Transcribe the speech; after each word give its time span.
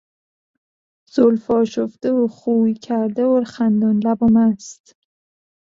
زلفآشفته 1.13 2.11
و 2.11 2.27
خویکرده 2.27 3.25
و 3.25 3.43
خندانلب 3.43 4.23
و 4.23 4.25
مست 4.25 4.95